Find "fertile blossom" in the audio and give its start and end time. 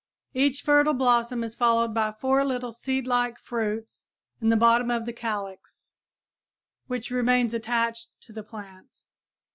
0.63-1.43